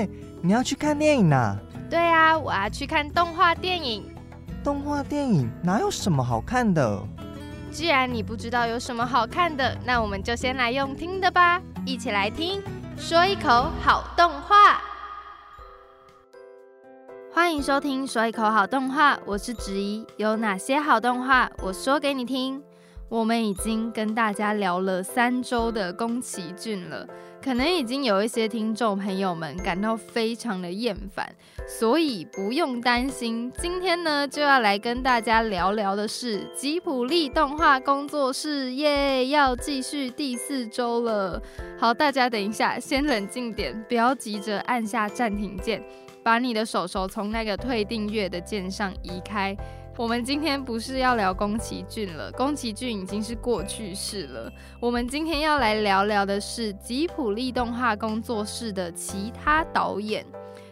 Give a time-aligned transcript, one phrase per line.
[0.00, 0.08] 哎，
[0.40, 1.58] 你要去看电影呐？
[1.90, 4.02] 对啊，我要去看动画电影。
[4.64, 7.02] 动画电影哪有什么好看的？
[7.70, 11.60] 既然你不知道有什么好看的，那我们就先来用听的吧。
[11.84, 12.62] 一起来听，
[12.96, 14.80] 说一口好动画。
[17.32, 20.06] 欢迎收听《说一口好动画》，我是子怡。
[20.16, 21.50] 有哪些好动画？
[21.62, 22.62] 我说给你听。
[23.08, 27.06] 我们已经跟大家聊了三周的宫崎骏了，
[27.42, 31.34] 可能已经有一些听众朋友们感到非常的厌烦，
[31.66, 41.42] 所以不用担心，今天呢就要来跟大家聊聊的是吉普力动画工作室耶，要继续第四周了。
[41.78, 45.82] 好，大家等一下，先冷静点，不要急着按下暂停键，
[46.22, 49.56] 把你的手手从那个退订阅的键上移开。
[50.00, 54.50] 我们今天不是要聊宫崎骏了，宫崎骏已经是过去式了。
[54.80, 60.24] 我们今天要来聊聊的是吉普力动画工作室的其他导演。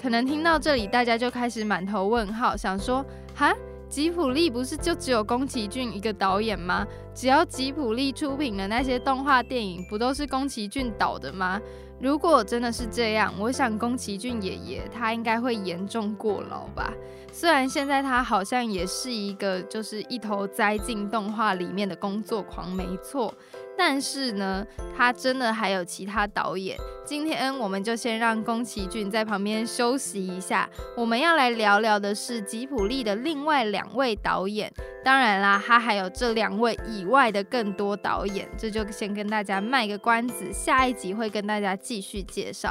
[0.00, 3.54] 可能听到这里，大家就开始满头问号，想说：哈，
[3.90, 6.86] 吉普力不是就只有宫崎骏一个导演吗？
[7.12, 11.60] 只要吉普力出品的那些动画电影，不都是宫崎骏导的吗？
[12.00, 16.94] 如果真的是这样，我想宫崎骏爷爷他应该会严重过劳吧。
[17.32, 23.34] 虽然现在他好像也是一个就是一头栽进动画里面的工作狂，没错。
[23.82, 24.62] 但是呢，
[24.94, 26.76] 他真的还有其他导演。
[27.02, 30.68] 今天我们就先让宫崎骏在旁边休息一下。
[30.94, 34.70] 我们要来聊聊的是吉普力的另外两位导演。
[35.02, 38.46] 当然啦，他还有这两位以外的更多导演。
[38.58, 42.70] 这就先跟大家卖个关子，下一集会跟大家继续介绍。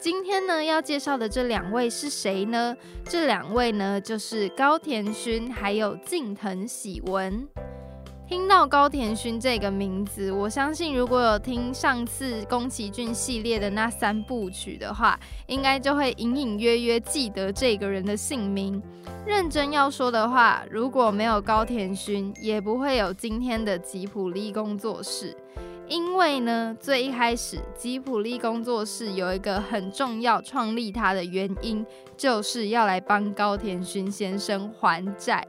[0.00, 2.76] 今天呢，要介绍的这两位是谁呢？
[3.04, 7.46] 这两位呢，就是高田勋还有近藤喜文。
[8.28, 18.82] 听到高田勋这个名字，我相信如果有听上次宫崎骏系列的那三部曲的话，应该就会隐隐约约记得这个人的姓名。
[19.24, 25.34] 认真要说的话，如果没有高田勋，也不会有今天的吉普力工作室。
[25.88, 31.82] 因为呢，最一开始吉普力工作室有一个很重要创立它的原因，
[32.14, 35.42] 就是要来帮高田勋先生还债。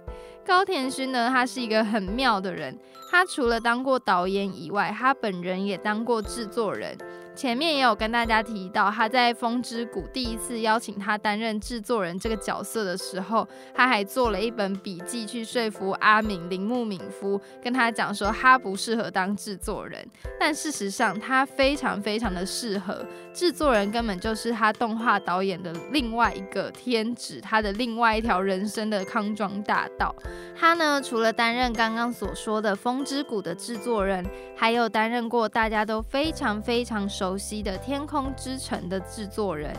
[0.49, 2.75] 高田勋呢，他是一个很妙的人。
[3.11, 6.97] 他除了当过导演以外，他本人也当过制作人。
[7.35, 20.05] 前面也有跟大家提到，他在《风之谷》第一次邀请他担任制作人这个角色的时候，他还做了一本笔记去说服阿敏铃木敏夫，跟他讲说他不适合当制作人。
[20.37, 23.05] 但事实上，他非常非常的适合。
[23.33, 30.13] 制作人根本就是他动画导演的另外一个天职，他的另外一条人生的康庄大道。
[30.57, 34.25] 他呢，除了担任刚刚所说的《风之谷》的制作人，
[34.57, 39.75] 还有担任过大家都非常非常熟悉的《天空之城》的制作人。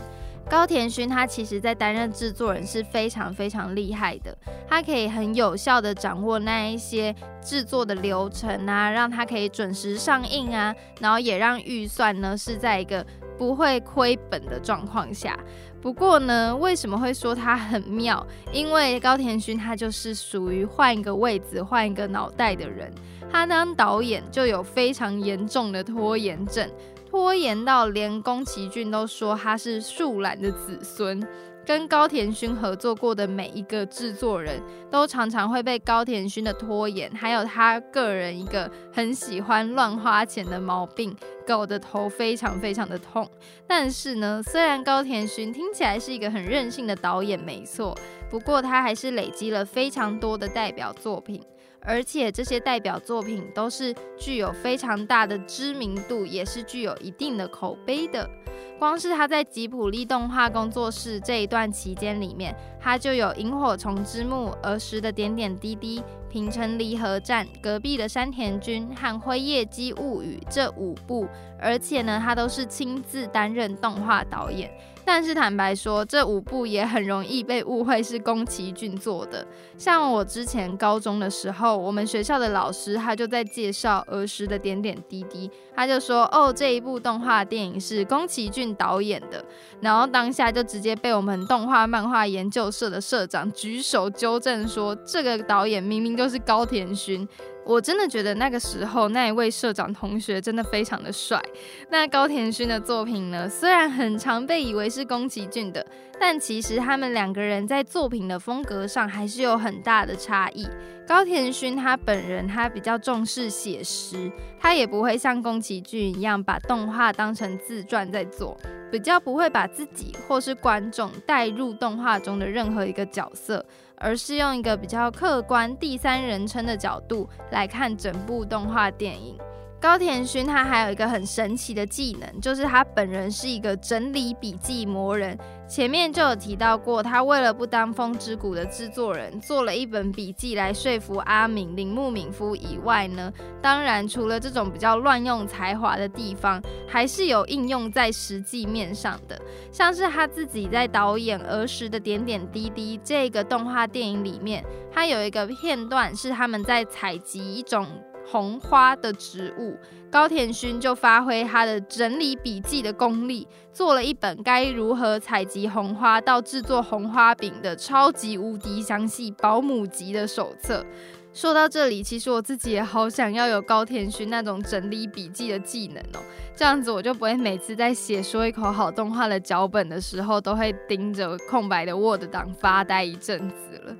[0.47, 4.37] 高田勋他其实在担任制作人是非常非常厉害的，
[4.67, 13.03] 他可以很有效的掌握那一些制作的流程啊，让他可以准时上映啊，然后也让预算呢是在一个。
[13.37, 15.35] 不会亏本的状况下，
[15.81, 18.23] 不过呢，为什么会说他很妙？
[18.53, 22.93] 因为高田勋他就是属于换一个位子、换一个脑袋的人。
[23.31, 26.69] 他当导演就有非常严重的拖延症，
[27.11, 31.21] 拖延到连宫崎骏都说他是树懒的子孙。
[31.63, 43.29] 跟高田勋合作过的每一个制作人都常常会被高田勋的拖延，还有他个人一个很喜欢乱花钱的毛病，搞得头非常非常的痛。
[43.67, 47.95] 但是呢，虽然高田勋听起来是一个很任性的导演，没错，
[48.29, 51.43] 不过他还是累积了非常多的代表作品。
[51.83, 58.29] 而且这些代表作品都是具有非常大的知名度，也是具有一定的口碑的。
[58.77, 71.27] 光是他在吉普力动画工作室这一段期间里面，他就有《萤火虫之墓》、儿时的点点滴滴、平成离合战、隔壁的山田君和辉夜姬物语这五部，
[71.59, 74.71] 而且呢，他都是亲自担任动画导演。
[75.03, 79.45] 但是坦白说，这五部也很容易被误会是宫崎骏做的。
[79.77, 89.43] 像我之前高中的时候，我们学校的老师他就在介绍儿时的点点滴滴，他就说：“哦，这一部动画电影是宫崎骏导演的。”
[89.81, 97.27] 然后当下就直接被我们动画漫画研究社的社长举手纠正说：“这个导演明明就是高田勋。”
[97.63, 101.41] 我真的觉得那个时候那一位社长同学真的非常的帅。
[101.89, 105.85] 那高田勋的作品呢，虽然很常被以为是宫崎骏的，
[106.19, 110.67] 但其实他们两个人在作品的风格上还是有很大的差异。
[111.11, 118.57] 高田勋他本人他比较重视写实，他也不会像宫崎骏一样把动画当成自传在做，
[118.89, 123.65] 比较不会把自己或是观众带入动画中的任何一个角色，
[123.97, 129.37] 而是用一个比较客观第三人称的角度来看整部动画电影。
[129.81, 135.35] 高田勋他还有一个很神奇的技能，就是他本人是一个整理笔记魔人。
[135.67, 149.41] 前面就有提到过，他为了不当《风之谷》的制作人，做了一本笔记来说服阿敏、铃木敏夫以外呢，当然除了这种比较乱用才华的地方，还是有应用在实际面上的。
[149.71, 154.63] 像是他自己在导演儿时的点点滴滴这个动画电影里面，
[154.93, 157.87] 他有一个片段是他们在采集一种
[158.31, 159.77] 红花的植物。
[160.09, 170.85] 高田勋就发挥他的整理笔记的功力，做了一本该如何采集红花到制作红花饼的超级无敌详细保姆级的手册。
[171.33, 176.19] 说到这里，其实我自己也好想要有高田勋那种整理笔记的技能哦，
[176.57, 183.95] 这样子我就不会每次在写说一口好动画的脚本的时候，都会盯着空白的 Word 档发呆一阵子了。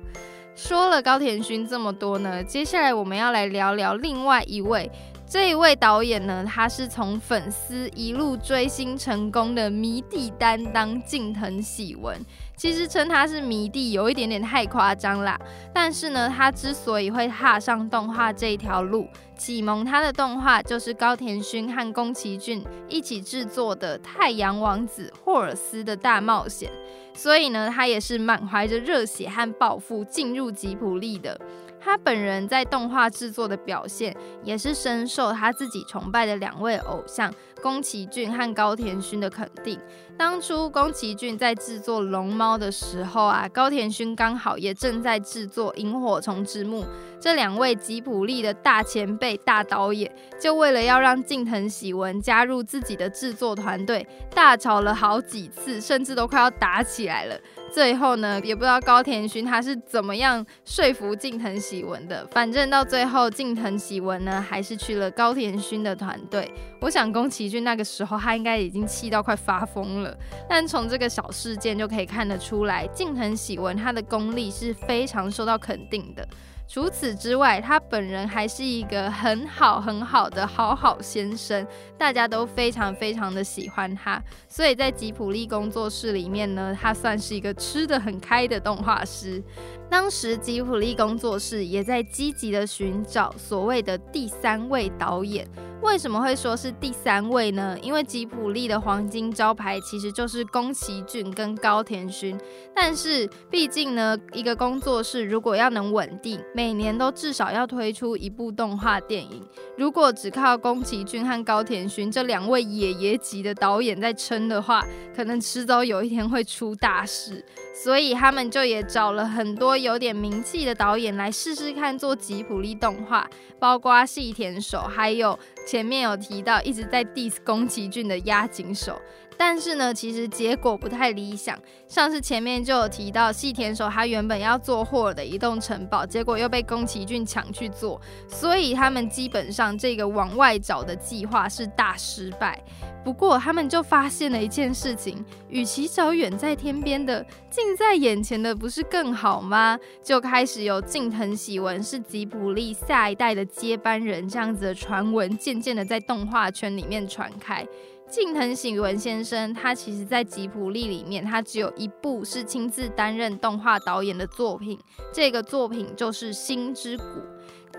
[0.54, 4.90] 说了高田勋这么多呢，接下来我们要来聊聊另外一位。
[5.26, 12.14] 这一位导演呢，他是从粉丝一路追星成功的迷弟担当近藤喜文。
[12.56, 15.38] 其实称他是迷弟有一点点太夸张啦。
[15.74, 26.70] 但是呢，他之所以会踏上动画这一条路，启蒙他的动画就是高田勋和宫崎骏一起制作的《太阳王子霍尔斯的大冒险》。
[27.18, 31.38] 所以呢，他也是满怀着热血和抱负进入吉普力的。
[31.84, 39.78] 他本人在动画制作的表现，也是深受他自己崇拜的两位偶像宫崎骏和高田勋的肯定。
[40.18, 46.82] 当初宫崎骏在制作《龙猫》的时候啊，高田勋刚好也正在制作《萤火虫之墓》。
[47.20, 57.38] 这两位吉普力的大前辈、大导演，就为了要让近藤喜文加入自己的制作团队，大吵了好几次，甚至都快要打起来了。
[57.72, 62.26] 最后呢，也不知道高田勋他是怎么样说服近藤喜文的。
[62.30, 66.52] 反正到最后，近藤喜文呢还是去了高田勋的团队。
[66.82, 70.14] 我想宫崎骏那个时候他应该已经气到快发疯了。
[70.46, 76.28] 但从这个小事件就可以看得出来，近藤喜文他的功力是非常受到肯定的。
[76.72, 81.66] 除此之外，他本人还是一个很好很好的好好先生，
[81.98, 84.18] 大家都非常非常的喜欢他。
[84.48, 89.44] 所以在吉普力工作室里面呢，他算是一个吃得很开的动画师。
[89.90, 95.46] 当时吉普力工作室也在积极的寻找所谓的第三位导演。
[95.82, 97.76] 为什么会说是第三位呢？
[97.82, 102.38] 因为吉普力的黄金招牌其实就是宫崎骏跟高田勋。
[102.74, 109.42] 但是毕竟呢，一个工作室如果要能稳定，每年都至少要推出一部动画电影。
[109.76, 114.80] 如果只靠宫崎骏和高田勋这两位爷爷级的导演在撑的话，
[115.12, 117.44] 可能迟早有一天会出大事。
[117.82, 125.36] 所以他们就也找了很多有点名气的导演来试试看做吉普力动画，包括细田守，还有
[125.66, 129.02] 前面有提到一直在 diss 宫崎骏的押井守。
[129.36, 131.58] 但是呢，其实结果不太理想。
[131.88, 142.62] 像是前面就有提到，细田守他原本要做霍尔的移动城堡，结果又被宫崎骏抢去做，所以他们基本上这个往外找的计划是大失败。
[143.02, 149.78] 不过他们就发现了一件事情：，与其找远在天边的近，在眼前的不是更好吗？
[150.02, 157.66] 就开始有近藤喜文是吉卜力下一代的接班人这样子的传闻，渐渐的在动画圈里面传开。
[158.08, 164.78] 近藤喜文先生，他其实在吉普力里面，他只有一部是亲自担任动画导演的作品，
[165.12, 167.04] 这个作品就是《星之谷》。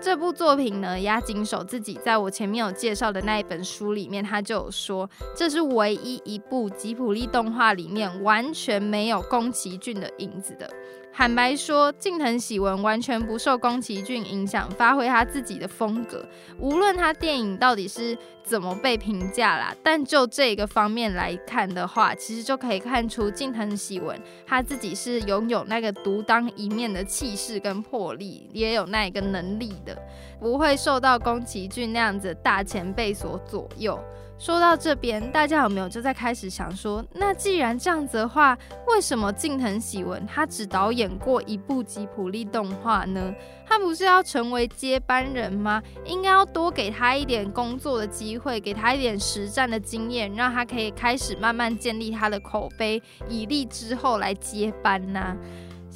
[0.00, 10.68] 这部作品呢，押井守自己在我前面有介绍的那一本书里面，他就有说，这是唯一一部吉普力动画里面完全没有宫崎骏的影子的。
[11.16, 16.26] 坦白说，近藤喜文完全不受宫崎骏影响，发挥他自己的风格。
[16.58, 29.96] 无论他电影到底是怎么被评价啦，但就这个方面来看的话，其实就可以看出近藤喜文他自己是拥有那个独当一面的气势跟魄力，也有那一个能力的，
[30.40, 33.96] 不会受到宫崎骏那样子大前辈所左右。
[34.36, 43.32] 说到这边，大家有没有就在开始想说，那既然这样子的话，为什么近藤喜文他只导演过一部吉普力动画呢？
[43.66, 45.82] 他不是要成为接班人吗？
[46.04, 55.34] 应该要多给他一点工作的机会，给他一点实战的经验，让他可以开始慢慢建立他的口碑，以利之后来接班呢？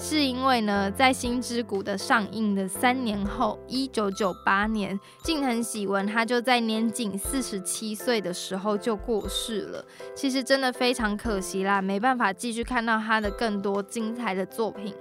[0.01, 9.85] 是因为呢，在《星之谷》的上映的三年后，一九九八年，近藤喜文他就在年仅四十七岁的时候就过世了。
[10.15, 14.95] 其实真的非常可惜啦，没办法继续看到他的更多精彩的作品。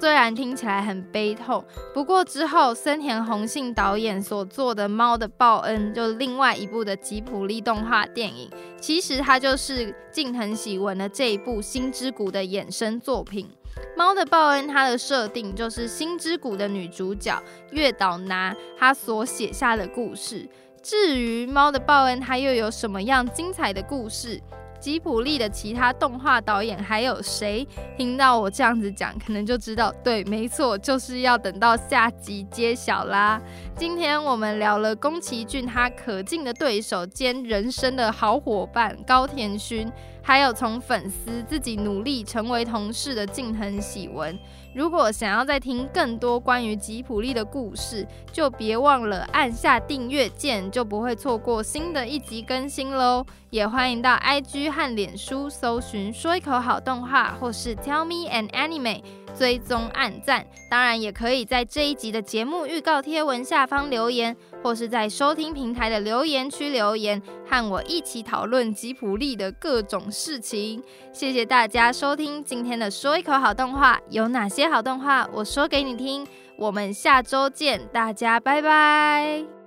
[0.00, 1.64] 虽然听起来很悲痛，
[1.94, 13.48] 不过之后森田宏信导演所做的《猫的报恩》就另外一部的吉普力动画电影，其实它就是近藤喜文的这一部《星之谷》的衍生作品。
[13.96, 17.42] 猫的报恩，它的设定就是星之谷的女主角
[17.72, 20.48] 月岛拿她所写下的故事。
[20.82, 24.40] 至于猫的报恩，它又有什么样精彩的故事？
[24.80, 27.68] 吉普力的其他动画导演还有谁？
[27.98, 33.38] 听到我这样子讲，可能就知道，对，没错，就是要等到下集揭晓啦。
[33.76, 39.92] 今天我们聊了宫崎骏他可敬的对手兼人生的好伙伴高田勋。
[40.22, 44.38] 还有从粉丝自己努力成为同事的静恒喜文。
[44.72, 53.26] 如果想要再听更多关于吉普力的故事，就别忘了按下订阅键，就不会错过新的一集更新喽。
[53.50, 59.02] 也欢迎到 IG 和脸书搜寻“说一口好动画”或是 “Tell Me an Anime”。
[59.36, 70.82] 追踪按赞，当然也可以在这一集的节目预告贴文下方留言，或是在收听平台的留言区留言，和我一起讨论吉普力的各种事情。
[71.12, 76.26] 谢谢大家收听今天的说一口好动画，有哪些好动画我说给你听。
[76.56, 79.59] 我们下周见，大家拜拜。